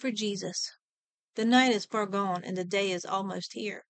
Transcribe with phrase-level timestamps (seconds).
[0.00, 0.72] For Jesus.
[1.36, 3.86] The night is far gone and the day is almost here.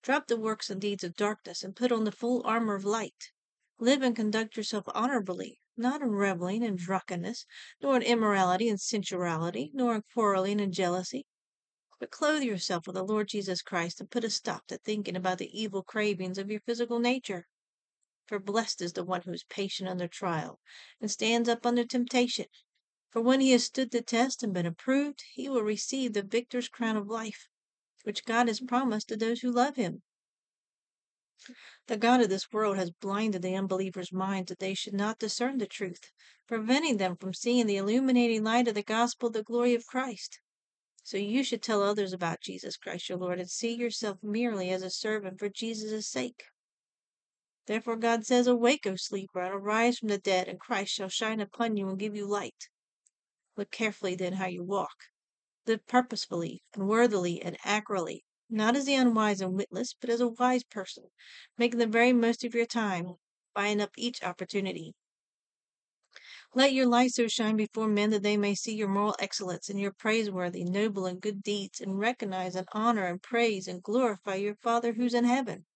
[0.00, 3.32] Drop the works and deeds of darkness and put on the full armor of light.
[3.78, 7.46] Live and conduct yourself honorably, not in reveling and drunkenness,
[7.82, 11.26] nor in immorality and sensuality, nor in quarreling and jealousy.
[11.98, 15.38] But clothe yourself with the Lord Jesus Christ and put a stop to thinking about
[15.38, 17.48] the evil cravings of your physical nature.
[18.26, 20.60] For blessed is the one who is patient under trial
[21.00, 22.46] and stands up under temptation.
[23.14, 26.68] For when he has stood the test and been approved, he will receive the victor's
[26.68, 27.48] crown of life,
[28.02, 28.66] which God has mm-hmm.
[28.66, 30.02] promised to those who love him.
[31.86, 35.58] The God of this world has blinded the unbelievers' minds that they should not discern
[35.58, 36.10] the truth,
[36.48, 40.40] preventing them from seeing the illuminating light of the gospel the glory of Christ.
[41.04, 44.82] So you should tell others about Jesus Christ your Lord and see yourself merely as
[44.82, 46.46] a servant for Jesus' sake.
[47.66, 51.38] Therefore God says, Awake, O sleeper, and arise from the dead, and Christ shall shine
[51.38, 52.70] upon you and give you light.
[53.56, 54.54] Look carefully then how mm-hmm.
[54.54, 55.04] you walk.
[55.64, 60.26] Live purposefully and worthily and accurately, not as the unwise and witless, but as a
[60.26, 61.04] wise person,
[61.56, 63.14] making the very most of your time,
[63.54, 64.96] buying up each opportunity.
[66.52, 69.78] Let your light so shine before men that they may see your moral excellence and
[69.80, 74.56] your praiseworthy, noble, and good deeds, and recognize and honor and praise and glorify your
[74.56, 75.66] Father who's in heaven.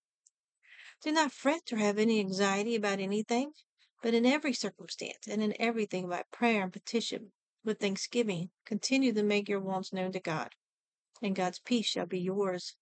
[1.00, 3.52] Do not fret or have any anxiety about anything,
[4.02, 7.30] but in every circumstance and in everything by prayer and petition
[7.68, 10.54] with thanksgiving, continue to make your wants known to God,
[11.22, 12.74] and God's peace shall be yours,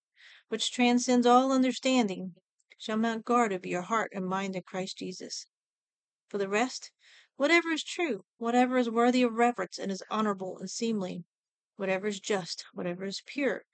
[0.48, 2.36] which transcends all understanding,
[2.78, 5.46] shall mount guard over your heart and mind in Christ Jesus.
[6.28, 6.92] For the rest,
[7.36, 11.24] whatever is true, whatever is worthy of reverence and is honorable and seemly,
[11.74, 13.64] whatever is just, whatever is pure,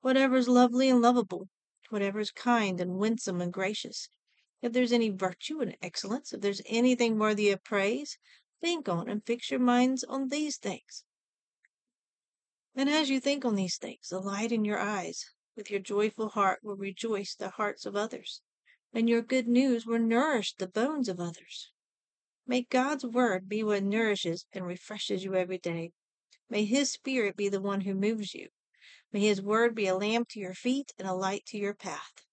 [0.00, 1.50] whatever is lovely and lovable,
[1.90, 4.08] whatever is kind and winsome and gracious,
[4.62, 8.16] if there's any virtue and excellence, if there's anything worthy of praise,
[8.62, 11.02] Think on and fix your minds on these things.
[12.76, 16.28] And as you think on these things, the light in your eyes, with your joyful
[16.28, 18.40] heart, will rejoice the hearts of others,
[18.94, 21.72] and your good news will nourish the bones of others.
[22.46, 25.92] May God's word be what nourishes and refreshes you every day.
[26.48, 28.48] May His Spirit be the one who moves you.
[29.12, 32.24] May His word be a lamp to your feet and a light to your path.